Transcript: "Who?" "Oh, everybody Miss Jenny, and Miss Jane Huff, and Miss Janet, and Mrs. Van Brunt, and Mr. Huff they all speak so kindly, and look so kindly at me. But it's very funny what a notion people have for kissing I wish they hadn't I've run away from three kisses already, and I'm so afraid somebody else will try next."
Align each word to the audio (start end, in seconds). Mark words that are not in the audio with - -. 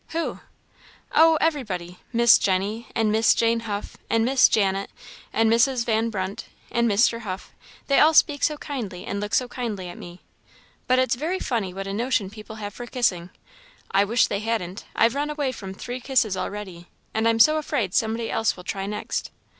"Who?" 0.13 0.39
"Oh, 1.13 1.37
everybody 1.39 1.99
Miss 2.11 2.39
Jenny, 2.39 2.87
and 2.95 3.11
Miss 3.11 3.35
Jane 3.35 3.59
Huff, 3.59 3.97
and 4.09 4.25
Miss 4.25 4.49
Janet, 4.49 4.89
and 5.31 5.47
Mrs. 5.47 5.85
Van 5.85 6.09
Brunt, 6.09 6.45
and 6.71 6.89
Mr. 6.89 7.19
Huff 7.19 7.53
they 7.85 7.99
all 7.99 8.15
speak 8.15 8.41
so 8.41 8.57
kindly, 8.57 9.05
and 9.05 9.19
look 9.21 9.35
so 9.35 9.47
kindly 9.47 9.89
at 9.89 9.99
me. 9.99 10.21
But 10.87 10.97
it's 10.97 11.13
very 11.13 11.37
funny 11.37 11.71
what 11.71 11.85
a 11.85 11.93
notion 11.93 12.31
people 12.31 12.55
have 12.55 12.73
for 12.73 12.87
kissing 12.87 13.29
I 13.91 14.03
wish 14.03 14.25
they 14.25 14.39
hadn't 14.39 14.85
I've 14.95 15.13
run 15.13 15.29
away 15.29 15.51
from 15.51 15.75
three 15.75 15.99
kisses 15.99 16.35
already, 16.35 16.87
and 17.13 17.27
I'm 17.27 17.37
so 17.37 17.57
afraid 17.57 17.93
somebody 17.93 18.31
else 18.31 18.57
will 18.57 18.63
try 18.63 18.87
next." 18.87 19.29